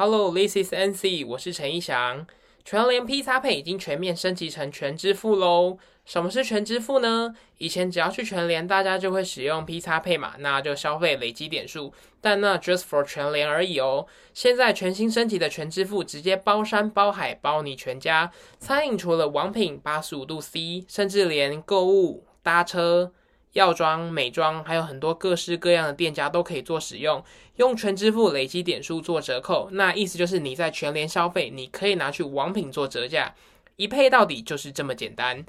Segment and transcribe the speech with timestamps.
[0.00, 2.24] Hello, this is NC，我是陈一翔。
[2.64, 5.76] 全联 P 叉配已经全面升级成全支付喽。
[6.04, 7.34] 什么是全支付呢？
[7.56, 14.06] 以前只要去全联，大家就会使用 P 叉配嘛，那就消费累积点数，但那 just for 全联而已哦。
[14.32, 18.30] 现在全新升级的全支付，直接包山包海包你全家。
[18.60, 23.12] 餐饮除了王品八十五度 C，甚至连购物、搭车。
[23.52, 27.24] 药妆、美妆，还有很多各式各样的店家都可以做使用，
[27.56, 29.68] 用全支付累积点数做折扣。
[29.72, 33.34] 那意思就是你在全联消费，你可以拿去网品做折价，
[33.76, 35.44] 一配到底就是这么简单。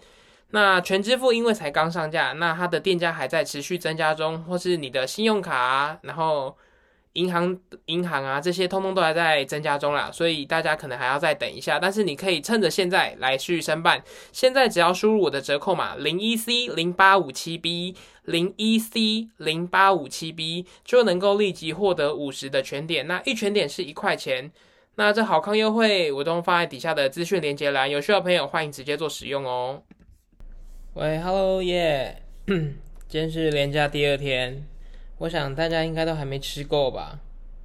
[0.52, 6.58] 那全支付因为才刚上架，那它的店家还在持续增加中，或是你的信用卡，然后。
[7.14, 11.80] 银行、银行啊，这些通通都还在增加中啦，所以大家可能还要再等一下。
[11.80, 23.08] 但是你可以趁着现在来去申办，现在只要输入我的折扣码零一 C 零八五七 B 零一 C 零八五七 B，就能够立即获得五十的全点。
[23.08, 24.52] 那一全点是一块钱。
[24.96, 29.82] 那这好康优惠我都放在底下的资讯连接栏，有需要朋友欢迎直接做使用哦。
[30.94, 34.68] 喂，Hello，耶， 今天是连假第二天。
[35.20, 37.20] 我想大家应该都还没吃够吧？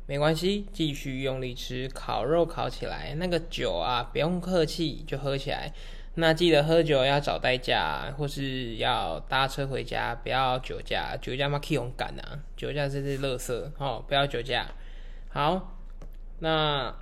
[0.07, 3.15] 没关系，继续用力吃，烤肉烤起来。
[3.15, 5.73] 那个酒啊，不用客气，就喝起来。
[6.17, 11.17] 那记得喝酒要找代驾，或是要搭车回家，不要酒驾。
[11.23, 12.39] 酒驾嘛，可以勇敢啊！
[12.57, 14.67] 酒驾这是垃圾哦，不要酒驾。
[15.31, 15.77] 好，
[16.41, 16.95] 那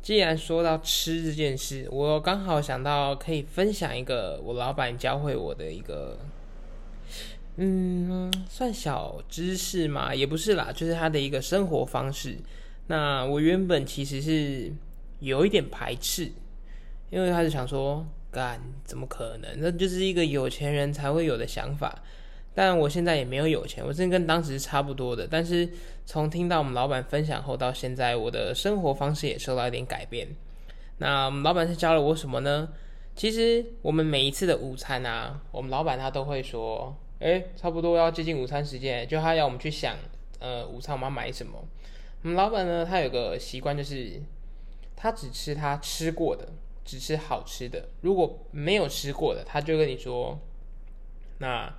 [0.00, 6.18] 既然说到吃这件事，我刚好想到可以分享一个我老板教会我的一个。
[7.56, 12.34] 嗯，算小知识嘛，也不是啦，就是他的一个生活方式。
[12.86, 14.72] 那我原本其实是
[15.20, 16.32] 有一点排斥，
[17.10, 19.50] 因为他是想说，干怎么可能？
[19.58, 22.02] 那就是一个有钱人才会有的想法。
[22.54, 25.28] 但我现在也没有有钱，我真的跟当时差不多的。
[25.30, 25.68] 但是
[26.06, 30.26] 从听到我们老板分享后到现在，我的生活方式也受到一点改变。
[30.96, 32.70] 那我们老板是教了我什么呢？
[33.14, 36.96] 其实我们每一次的午餐啊，我们老板他都会说。
[37.22, 39.96] 哎，差不多要接近午餐时间，就他要我们去想，
[40.40, 41.64] 呃，午餐我们要买什么。
[42.22, 44.20] 我们老板呢，他有个习惯，就是
[44.96, 46.48] 他只吃他吃过的，
[46.84, 47.88] 只吃好吃的。
[48.00, 50.36] 如果没有吃过的，他就跟你说，
[51.38, 51.72] 那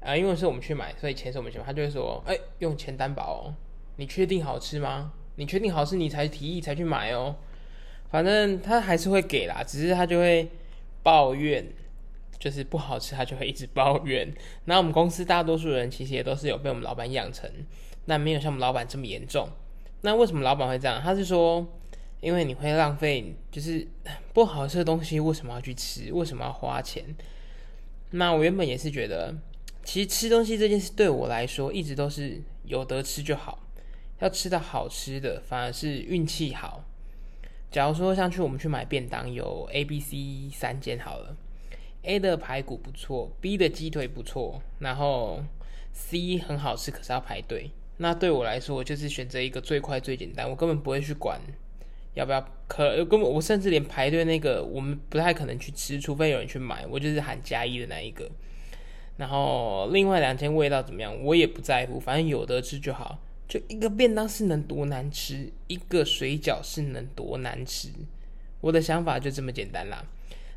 [0.00, 3.54] 啊，因为是我们去买，所以钱是我们去买，他就会说，哎，用钱担保哦。
[3.96, 5.12] 你确定好吃吗？
[5.34, 7.34] 你确定好吃，你才提议才去买哦。
[8.08, 10.48] 反正他还是会给啦，只是他就会
[11.02, 11.66] 抱怨。
[12.38, 14.32] 就是不好吃，他就会一直抱怨。
[14.64, 17.50] 那我们公司大多数人其实也都是有被我们老板养成，
[18.04, 19.48] 那没有像我们老板这么严重。
[20.02, 21.00] 那为什么老板会这样？
[21.00, 21.66] 他是说，
[22.20, 23.86] 因为你会浪费，就是
[24.32, 26.12] 不好吃的东西为什么要去吃？
[26.12, 27.04] 为什么要花钱？
[28.10, 29.34] 那我原本也是觉得，
[29.82, 33.58] 其实吃东西这件事对我来说一直都是有得吃就好，
[34.20, 36.84] 要吃到好吃的反而是运气好。
[37.70, 41.36] 假如说像去我们去买便当，有 A、B、C 三间好了。
[42.06, 45.42] A 的排骨不错，B 的鸡腿不错，然后
[45.92, 47.70] C 很好吃，可是要排队。
[47.98, 51.40] 那对我来说，我就是选择一个最快最简单，我根本不会去管
[52.14, 58.30] 要不要，可根本我甚至连排队那个我们不太可能去吃，除非有人去买，我就是喊加一的那一个。
[59.16, 63.18] 然后另外两间味道怎么样，我也不在乎，反正有得吃就好。
[63.48, 67.88] 就一个便当是能多难吃，一个水饺是能多难吃，
[68.60, 70.04] 我的想法就这么简单啦。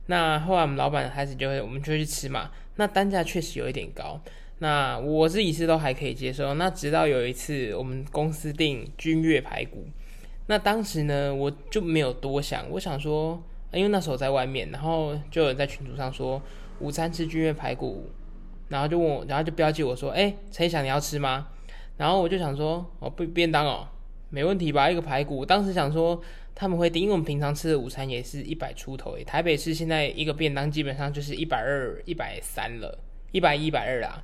[0.09, 2.49] 那后来我们老板开始就会，我们就去吃嘛。
[2.77, 4.19] 那单价确实有一点高，
[4.57, 6.55] 那我自己吃都还可以接受。
[6.55, 9.85] 那直到有一次我们公司订君越排骨，
[10.47, 13.39] 那当时呢我就没有多想，我想说，
[13.71, 16.41] 因为那时候在外面，然后就有人在群组上说
[16.79, 18.09] 午餐吃君越排骨，
[18.69, 21.49] 然后就问我，然后就标记我说，哎，陈翔你要吃吗？
[21.97, 23.87] 然后我就想说，哦不便当哦，
[24.29, 24.89] 没问题吧？
[24.89, 26.21] 一个排骨，当时想说。
[26.55, 29.23] 他们会订，因为我们平常吃的午餐也是一百出头诶。
[29.23, 32.99] 台北市现在一个便当基本上就是一百二、一百三了，
[33.31, 34.21] 一百一百二啦。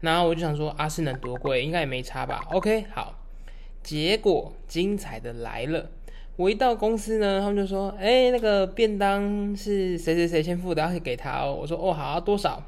[0.00, 1.64] 然后我就想说，阿是能多贵？
[1.64, 3.14] 应该也没差吧？OK，好。
[3.80, 5.88] 结果精彩的来了，
[6.34, 12.60] 我一到公司呢，他们就说：“哎，那个便当是谁谁谁先付的，可以给他哦。”我说：“哦，好，多少？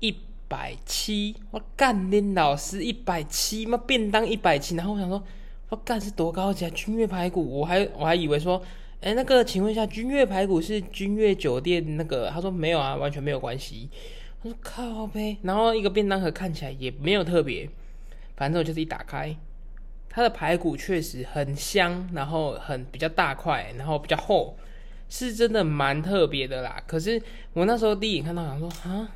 [0.00, 0.12] 一
[0.48, 3.80] 百七。”我干你老师一百七吗？
[3.86, 4.74] 便当一百七。
[4.74, 5.22] 然后我想说。
[5.74, 6.70] 我干是多高级啊！
[6.72, 8.62] 君悦排骨，我还我还以为说，
[9.00, 12.30] 哎，那个，请问一下，君悦排骨是君悦酒店那个？
[12.30, 13.90] 他说没有啊，完全没有关系。
[14.42, 17.68] 我说靠呗，然后一个便当盒看起来也没有特别，
[18.36, 19.36] 反正我就是一打开，
[20.08, 24.56] 它的排骨确实很香，然后很比较大块，然后比较厚，
[25.08, 26.80] 是真的蛮特别的啦。
[26.86, 27.20] 可是
[27.52, 29.08] 我那时候第一眼看到，想说啊，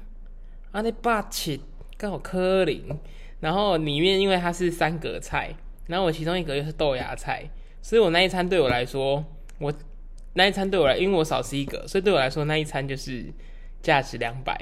[0.73, 1.61] 啊那霸气
[1.97, 2.85] 刚好科林，
[3.39, 5.55] 然后里面因为它是三格菜。
[5.89, 7.43] 然后我其中一个又是豆芽菜，
[7.83, 9.25] 所以我那一餐对我来说，
[9.59, 9.75] 我
[10.35, 13.27] 那一餐对我来，因为我少吃一个，所以对我来说那一餐就是
[13.83, 14.57] 价值两百。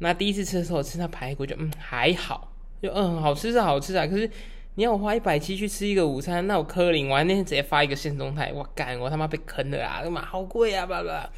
[0.00, 2.52] 那第一次吃的时候，我吃那排骨就嗯还好，
[2.82, 4.06] 就嗯好吃是好吃啊。
[4.06, 4.30] 可是
[4.74, 10.02] 你要我花一百七去吃一个午餐，那我柯林，我那天直接发一个现动态，我干我他妈被坑了啊！
[10.10, 11.28] 妈好贵啊，爸爸。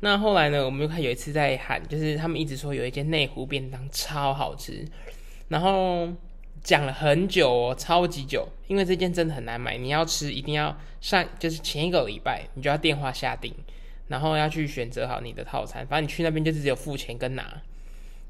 [0.00, 4.84] 那后来呢，我们又看有一次在喊，就是他们一直说有一间内湖便当超好吃，
[5.46, 6.08] 然后
[6.62, 13.52] 讲了很久哦，超级久，因为这间真的很难买，你要吃一定要上，就是前一个礼拜你就要电话下订，
[14.08, 17.62] 然后要去选择好你的套餐，反正你去那边就是只有付钱跟拿。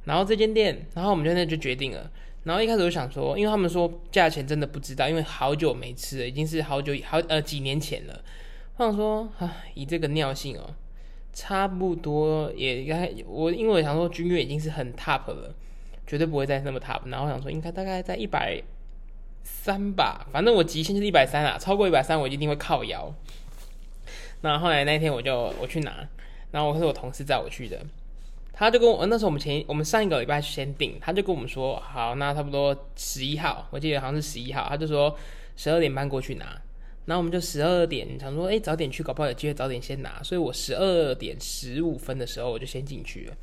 [0.05, 2.11] 然后这间店，然后我们就那就决定了。
[2.45, 8.25] 然后一开始我想说，因为他们说价钱真的不知道，因为好久没吃了，已经是好久好呃几年前了。
[8.79, 10.75] 我想说啊，以这个尿性哦，
[11.33, 15.55] 差不多也该我因为我想说君悦已经是很 top 了，
[16.13, 17.01] 绝对不会再那么 top。
[17.07, 18.63] 然后我想说应该大概在一百
[19.43, 23.11] 三吧，反正我极限就是一百三啊，超过一百三我一定会靠摇。
[24.43, 26.07] 那后来那天我就我去拿，
[26.51, 27.81] 然后我是我同事载我去的。
[28.53, 35.17] 他就跟我，那时候我们前我们上一个礼拜先订，他就跟我们说，好，那差不多十一号，我记得好像是十一号，他就说
[35.57, 36.45] 十二点半过去拿，
[37.07, 43.35] 然后我们就十二点想说，哎，早点去，搞不好有机会早点先拿，所以我十二点十五分的时候我就先进去了。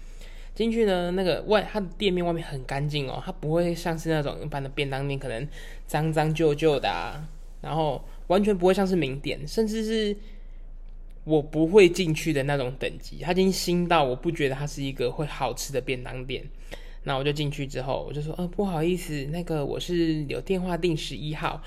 [0.60, 5.48] 进去呢，那个外他的店面外面很干净哦，它不会像是那种一般的便当店，可能
[5.88, 7.26] 脏脏旧旧的，啊，
[7.62, 10.18] 然后完全不会像是名店，甚至是。
[11.26, 16.44] 我不会进去的那种等级，它已经新到我不觉得它是一个会好吃的便当店。
[17.04, 21.62] 那我就进去之后，我就说，呃，不好意思，那个我是有电话订十一号，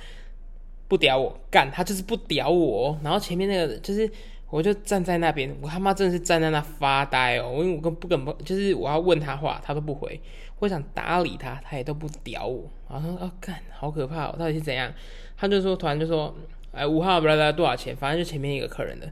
[0.89, 2.99] 不屌我干，他就是不屌我。
[3.05, 4.11] 然后前面那个就是，
[4.53, 10.21] 我就站在那边，我他妈真的是站在那发呆哦，因为我跟不跟不，就是我要问他话，他都不回，
[10.59, 12.71] 我想搭理他，他也都不屌我。
[12.91, 14.93] 然后说，哦，干，好可怕哦，到底是怎样？
[15.39, 16.35] 他就说，突然就说，
[16.71, 19.11] 哎，五号不知道多少钱，反正就前面一个客人的。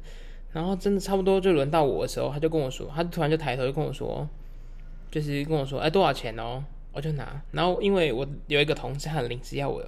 [0.53, 4.29] 然后真的差不多就轮到我的时候，他就跟我说，他突然就抬头就跟我说，
[5.11, 6.63] 就是跟我说，哎，多少钱哦？
[6.93, 7.41] 我就拿。
[7.53, 9.83] 然后因为我有一个同事很临时要我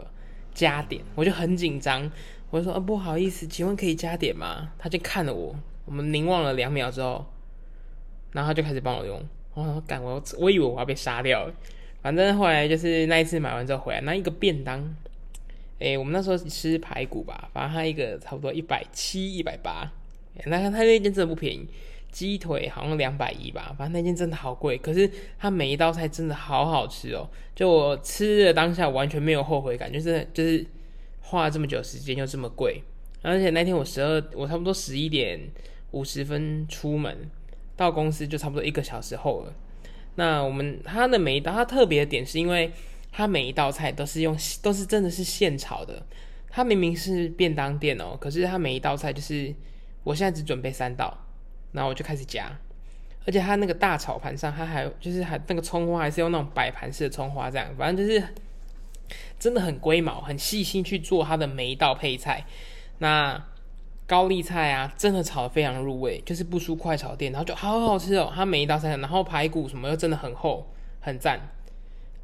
[0.54, 2.10] 加点，我就很紧张，
[2.52, 4.70] 我就说，啊，不好意思，请问可以加点吗？
[4.78, 5.56] 他就看了我，
[5.86, 7.24] 我们凝望了两秒之后，
[8.32, 9.18] 然后他就开始帮我用。
[9.54, 11.50] 我说，赶我，我以为我要被杀掉。
[12.02, 14.94] 反正后来就是那一次买完之后回来，那一个便当，
[15.78, 19.90] 哎，我们那时候吃排骨吧，反正他一个差不多一百七、一百八。
[20.44, 21.66] 那他那件真的不便宜，
[22.10, 24.76] 鸡腿好像两百一吧，反正那件真的好贵。
[24.76, 30.66] 可是他每一道菜真的好好吃哦，就我吃的当下完全没有后悔感，就是就是
[31.22, 32.82] 花了这么久时间又这么贵，
[33.22, 35.40] 而且那天我十二我差不多十一点
[35.92, 37.30] 五十分出门，
[37.74, 39.54] 到公司就差不多一个小时后了。
[40.16, 42.70] 那我们它的每一道它特别的点是因为
[43.10, 46.04] 它每一道菜都是用都是真的是现炒的，
[46.50, 49.54] 它明明是便当店哦，可是它每一道菜就是。
[50.04, 51.16] 我现在只准备三道，
[51.70, 52.50] 然后我就开始夹，
[53.24, 58.20] 而且它那个大炒盘上，它还就是还那个葱花还是用那种摆盘式的葱花，这样反正就是
[59.38, 62.44] 真的很龟毛，很细心去做它的每一道配菜。
[62.98, 63.44] 那
[64.06, 68.32] 高丽菜啊，真的炒的非常入味，就是不输快炒店，然后就好好吃哦。
[68.34, 70.66] 它每一道菜，然后排骨什么又真的很厚，
[71.00, 71.40] 很赞。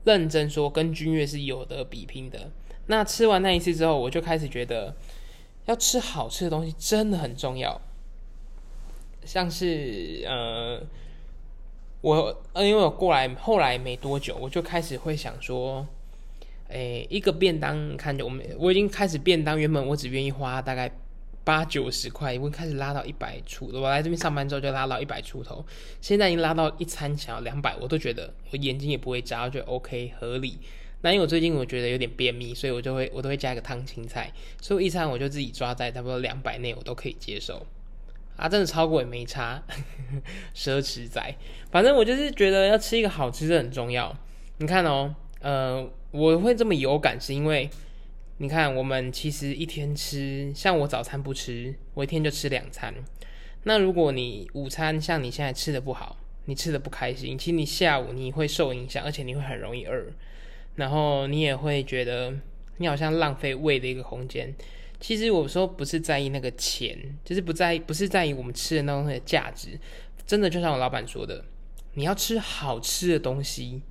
[0.05, 2.51] 认真说，跟君越是有得比拼的。
[2.87, 4.95] 那吃完那一次之后，我就开始觉得。
[5.67, 7.79] 要吃好吃的东西真的很重要，
[9.23, 10.81] 像是呃，
[12.01, 15.87] 我呃，因为我过来后来没多久，我就开始会想说，
[16.69, 20.91] 诶，一个便当，看着我们我已经开始便当，原本我只愿意花大概
[21.45, 25.65] 八九十块，我开始拉到一百出，我来这边上班之后就拉到一百出头，
[26.01, 30.59] 现在已经拉到一餐想要两百，我都觉得我眼睛也不会眨，就 OK 合理。
[31.01, 37.65] 那因为我最近我觉得有点便秘，所以我就会我都会加一个汤青菜，所以一餐我就自己抓在差不多两百内，我都可以接受。
[38.37, 39.63] 啊，真的超过也没差，
[40.55, 41.35] 奢侈仔。
[41.71, 44.17] 反正我就是觉得要吃一个好吃的很重要。
[44.59, 47.69] 你看哦，呃，我会这么有感，是因为
[48.39, 52.95] 你看我们其实一天吃，像我早餐不吃，我一天就吃两餐。
[53.65, 60.07] 那如果你午餐像你现在吃的不好，你吃的不开心，其实你下午你会受影响，而且你会很容易饿。
[60.77, 62.33] 然后你也会觉得
[62.77, 64.55] 你好像浪费胃的一个空间。
[65.01, 69.79] 其实我说不是在意那个钱，就是不在意不是在意我们吃的那东西的价值。
[70.27, 71.45] 真的就像我老板说的，
[71.95, 73.83] 你要吃好吃的东西，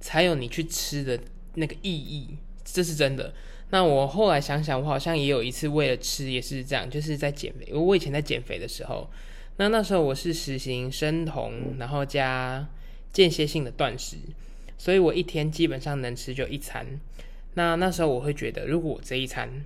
[0.00, 1.18] 才有你去吃的
[1.54, 2.36] 那个意义。
[2.64, 3.32] 这是真的。
[3.70, 7.74] 那我后来想想，我好像也有一次为了吃也是这样，就是在减肥。
[7.74, 9.10] 我以前在减肥的时候，
[9.56, 12.68] 那那时候我是实行生酮，然后加
[13.12, 14.16] 间歇性的断食。
[14.78, 16.86] 所以我一天基本上能吃就一餐，
[17.54, 19.64] 那那时候我会觉得，如果我这一餐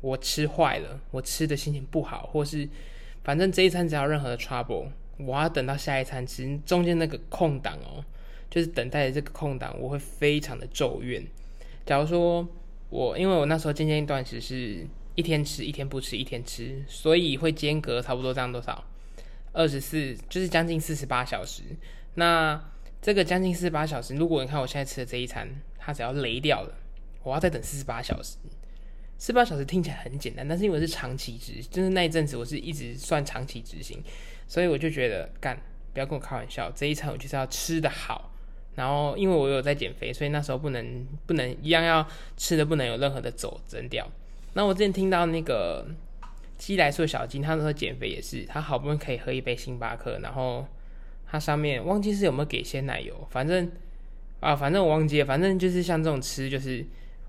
[0.00, 2.68] 我吃坏了，我吃的心情不好，或是
[3.24, 4.86] 反正这一餐只要任何的 trouble，
[5.18, 8.04] 我要等到下一餐吃，中间那个空档哦，
[8.50, 11.24] 就是等待的这个空档，我会非常的咒怨。
[11.86, 12.46] 假如说
[12.88, 18.84] 我因为我那时候渐渐断食是一天吃一天不吃一天吃，所以会间隔差不多这样多少
[19.52, 21.62] 二十四，就是将近四十八小时。
[22.14, 22.60] 那
[23.00, 26.74] 这个将近四十八小时，如果你看我现在吃的这一餐，它只要雷掉了，
[27.22, 28.36] 我要再等四十八小时。
[29.16, 34.02] 四十八小时听起来很简单，但是因为是长期执，就是那一阵子我是一直算长期执行，
[34.46, 35.60] 所以我就觉得干，
[35.92, 38.29] 不要跟我开玩笑，这一餐我就是要吃的好。
[38.74, 44.06] 然后因为我有在减肥，所以那时候不能不能一样要吃的不能有任何的走增掉。
[44.54, 45.86] 那我之前听到那个
[46.58, 50.66] 基来素小金，他说减肥也是，他好不容易可以喝一杯星巴克，然后。
[51.32, 53.70] 它上面忘记是有没有给鲜奶油，反正
[54.40, 56.84] 啊，反正我忘记了，反正就是像这种吃，就是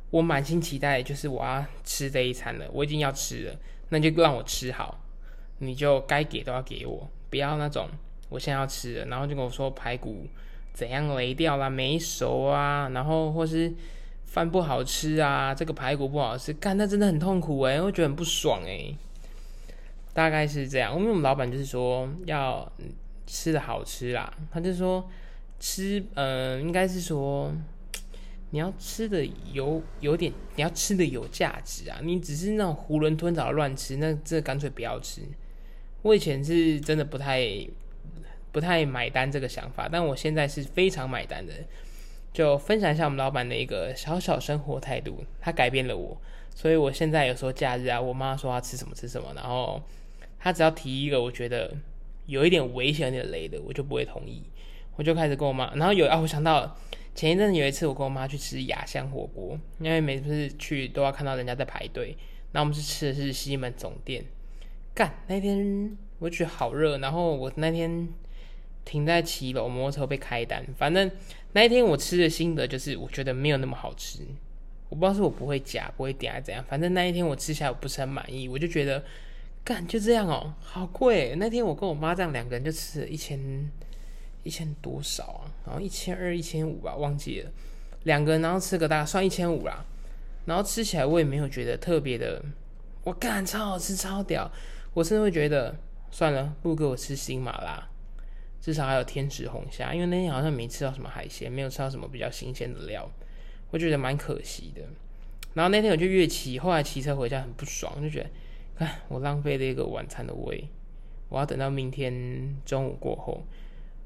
[0.10, 3.56] 我满心期待，就是我要吃这一餐了，我已经要吃了，
[3.90, 5.00] 那就让我吃好，
[5.60, 7.88] 你就该给都要给我，不要那种
[8.30, 10.26] 我现在要吃了，然后就跟我说排骨
[10.74, 13.74] 怎样雷掉啦，没熟啊，然后或是
[14.26, 18.96] 饭不好吃啊，这个排骨不好吃，干那真的很痛苦诶，我觉得很不爽诶。
[20.14, 22.72] 大概是这样，因为我们老板就是说要。
[23.28, 25.10] 吃的好吃啦，他就说
[25.58, 27.50] 吃，嗯，应该是说
[28.50, 31.98] 你要吃的有有点，你要吃的有价值啊。
[32.04, 35.22] 你只是那种囫囵吞枣乱吃，那这干脆不要吃。
[36.02, 37.40] 我以前是真的不太
[38.52, 41.54] 不太买单这个想法，但我现在是非常买单的。
[42.34, 46.20] 就分享一下我们老板的一个小小生活态度，他改变了我，
[46.56, 49.82] 所以我现在有时候假日啊，我妈说要吃什么吃什么，然后
[50.40, 51.72] 他只要提一个，我觉得。
[52.28, 54.44] 有一点危险、有点雷的，我就不会同意。
[54.96, 56.78] 我就开始跟我妈，然后有啊，我想到
[57.14, 62.16] 前一阵有一次，我跟我妈去吃雅香火锅，因为每次去都要看到人家在排队。
[62.54, 64.24] 那我们是吃的是西门总店。
[64.94, 68.08] 干那天我觉得好热，然后我那天
[68.86, 70.66] 停在七楼摩托车被开单。
[70.78, 71.10] 反正
[71.54, 74.20] 那一天我吃的心得就是，我觉得没有那么好吃。
[74.90, 76.64] 我不知道是我不会夹、不会点还是怎样。
[76.68, 79.04] 反正那一天我吃起来我不是很满意，我就觉得。
[79.64, 81.36] 干就这样哦，好贵！
[81.38, 83.40] 那天我跟我妈这样两个人就吃了一千
[84.42, 85.46] 一千多少啊？
[85.68, 87.52] 然后一千二、一千五吧，忘记了。
[88.06, 89.86] 两个人然后吃个大概算一千五啦。
[90.46, 92.44] 然后吃起来我也没有觉得特别的，
[93.04, 94.52] 我干超好吃超屌！
[94.96, 95.78] 我甚至会觉得
[96.10, 97.88] 算了，不给我吃新麻啦，
[98.62, 103.12] 至少还有天使红虾，因为那天好像没吃到什么海鲜，没有吃到什么比较新鲜的料，
[103.72, 104.84] 我觉得蛮可惜的。
[105.56, 108.30] 然后那天我就越骑，后来骑车回家很不爽，就觉得。
[108.78, 110.64] 看，我浪费了一个晚餐的胃，
[111.30, 113.44] 我要等到明天中午过后。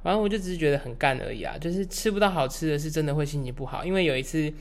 [0.02, 3.84] 反正我就只是觉得很干而已啊，就是吃不到好吃的，是真的会心情不好。
[3.86, 4.54] 因为有一次，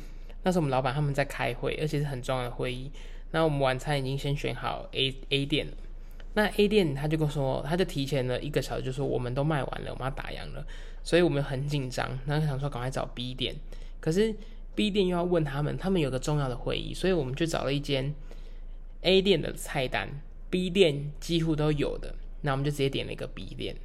[0.43, 2.91] 那时候我们老板他们在开会，而且是很重要的会议。
[3.33, 5.73] 那我们晚餐已经先选好 A A 店了，
[6.35, 10.65] 那 A 店他就跟我说，他就提前了一个小时就说我们都卖完了，我们要打烊了，
[11.03, 13.55] 所以我们很紧张，然后想说赶快找 B 店，
[14.01, 14.35] 可是
[14.75, 18.15] B 店又要问他们，他们有个重要的会议，所以我们就找了一间。
[19.07, 20.09] A 店的菜单
[20.49, 23.77] ，B 店几乎都有的，那我们就直接点了一个 B 店，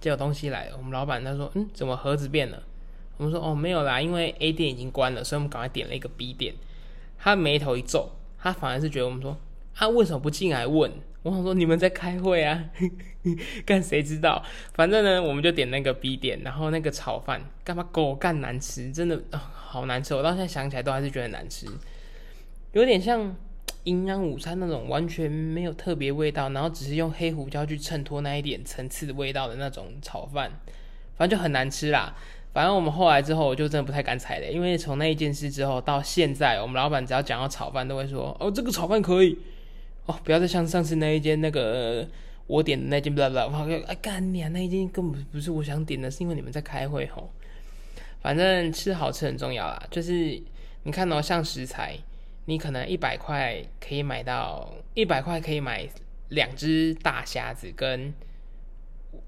[0.00, 2.62] 结果东西来了，我们老板他说，嗯，怎么盒子变了？
[3.18, 6.54] 我们说，哦，没有啦，因为 A 店已经关了，所以我们赶快点了一个 B 店。
[7.18, 9.36] 他眉头一皱，他反而是觉得我们说，
[9.74, 10.90] 他为什么不进来问？
[11.22, 12.64] 我想说你们在开会啊，
[13.66, 14.42] 干谁知道？
[14.74, 21.66] 反正呢，我们就点那个 B 店，然后那个炒饭干嘛狗干难吃，真的，好难吃，我到现在想起来都还是觉得难吃，
[22.72, 23.36] 有点像。
[23.84, 30.50] 营养午餐那种完全没有特别味道，然后只是用黑胡椒去衬托那一点层次味道的那种炒饭，
[31.16, 32.14] 反正就很难吃啦。
[32.52, 39.38] 反正我们后来之后，我就真的不太敢踩雷，因为从那一件事之后到现在，我们老板只要讲到炒饭，都会说：“哦，这个炒饭可以
[40.10, 42.08] 哦，不要再像上次那一间那个
[42.46, 47.30] 我点的那间，不啦不啦，哎干你啊，那一间根本不是我想点的，是因为你们在开会吼。
[48.20, 50.12] 反正吃好吃很重要啦，就是
[50.82, 51.98] 你看到像食材。
[52.46, 55.88] 你可能一百块可以买到一百块可以买
[56.30, 58.12] 两只大虾子跟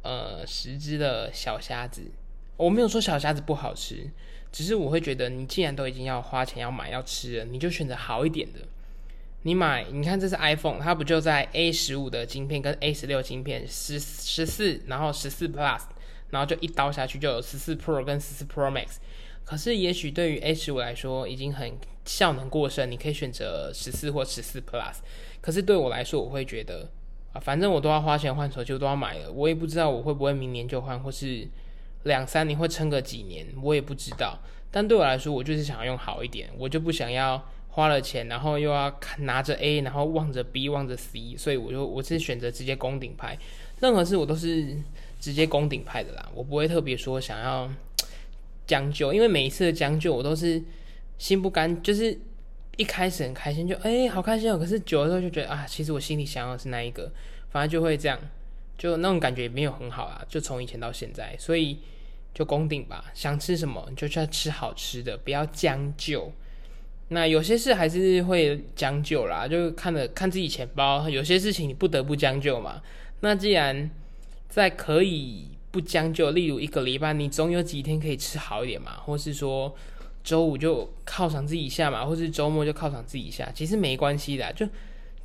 [0.01, 2.11] 呃十只的小虾子。
[2.57, 4.11] 我没有说小虾子不好吃，
[4.51, 8.59] 只是我会觉得你既然都已经要花钱要买要吃了，你就选择好一点的。
[9.43, 15.81] 你买，你看这是 iPhone，它不就在 A 十五的晶片跟 A 十六晶片十十四，然后十四 Plus，
[16.31, 18.97] 然后就一刀下去就有十四 Pro 跟十四 Pro Max。
[19.45, 21.73] 可是也许对于 A 十五来说已经很。
[22.05, 24.97] 效能过剩，你可以选择十四或十四 Plus。
[25.41, 26.91] 可是对我来说，我会觉得
[27.33, 31.47] 啊，反正我都要花钱换手机，我都要买了，我也不知道我会不会明年就换，或是
[32.03, 34.37] 两三年会撑个几年，我也不知道。
[34.73, 37.41] 但对我来说，我就是想要用好一点，我就不想要
[37.75, 43.37] 花了钱，然后又要看拿着 A，然后望着 B，望着 C，所以我就我是选择直接攻顶拍。
[43.81, 44.77] 任何事我都是
[45.19, 47.69] 直接攻顶派的啦，我不会特别说想要
[48.67, 50.63] 将就，因为每一次的将就我都是
[51.17, 52.17] 心不甘，就是
[52.77, 57.11] 一开始很开心，就哎好开心哦，可是久了之后就觉得啊，其实我心里想要的是那一个，
[57.49, 58.19] 反正就会这样，
[58.77, 61.79] 就那种感觉没有很好啊，就从以前到现在，所以
[62.35, 66.31] 就攻顶吧，想吃什么就去吃好吃的，不要将就。
[67.13, 72.83] 那有些事还是会将就啦，就看了看自己钱包，有些事情你不得不将就嘛。
[73.21, 73.91] 那既然
[74.49, 79.75] 在可以不将就，例如一个礼拜，你总有几天可以吃好一点嘛，或是说
[80.25, 84.67] 周五就犒赏自己一下嘛，或是周末就犒赏自己一下，其实没关系的，就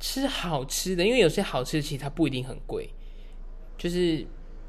[0.00, 2.88] 吃好吃的，因为有些好吃的其实它不一定很贵，
[3.76, 4.24] 就是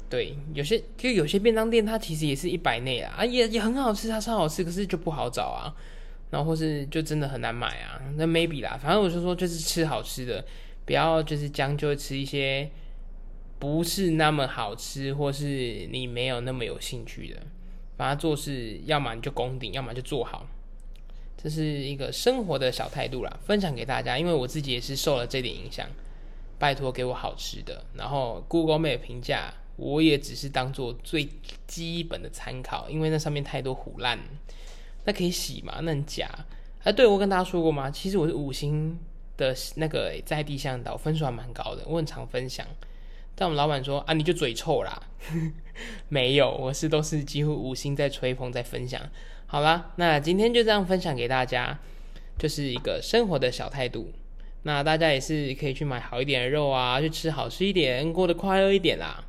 [0.08, 5.72] 对有些就有些便当店它其实也是一百内啊，啊也也很好吃，它超好吃，可是就不好找啊，
[6.30, 10.44] 然后或是就真的很难买啊，那 maybe 啦，反正我就说就是吃好吃的，
[10.84, 12.70] 不要就是将就吃一些。
[13.58, 17.42] 不是那么好吃，或是你没有那么有兴趣的，
[17.94, 20.46] 反正做事，要么你就攻顶，要么就做好。
[21.36, 24.18] 这是一个生活的小态度啦，分享给大家。
[24.18, 25.86] 因为我自己也是受了这点影响，
[26.58, 27.84] 拜托给我好吃的。
[27.94, 31.28] 然后 Google Map 评价，我也只是当做最
[31.66, 34.18] 基本的参考，因为那上面太多虎烂，
[35.04, 35.80] 那可以洗吗？
[35.82, 36.28] 那很假。
[36.82, 37.90] 哎，对我跟大家说过吗？
[37.90, 38.98] 其实我是五星
[39.36, 42.66] 的那个在地向导，分数还蛮高的，我很常分享。
[43.34, 45.02] 但我们老板说啊，你就嘴臭啦，
[46.08, 49.00] 没有，我是都是几乎五星在吹风在分享。
[49.46, 51.78] 好啦，那今天就这样分享给大家，
[52.38, 54.12] 就是一个生活的小态度。
[54.62, 59.24] 那大家也是可以去买好一点的肉啊，去吃好吃一点，过得快乐一点啦。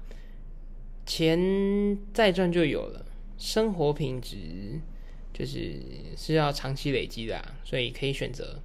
[1.05, 3.05] 钱再赚就有了，
[3.37, 4.81] 生活品质
[5.33, 5.73] 就是
[6.17, 8.59] 是要长期累积的，所以可以选择。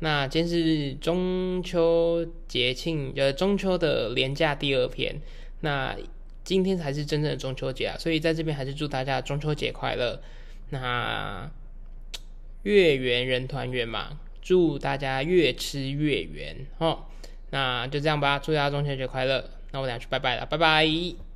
[0.00, 5.20] 那今天是中秋节庆，呃，中秋的连假第二天。
[5.60, 5.96] 那
[6.44, 10.20] 今天才是真正的中秋节啊，所以在这边还是祝大家中秋节快乐。
[10.70, 11.50] 那
[12.62, 17.04] 月圆人团圆嘛，祝大家越吃越圆哦。
[17.50, 19.50] 那就这样吧，祝大家中秋节快乐。
[19.72, 21.27] 那我等下去拜拜了，拜拜。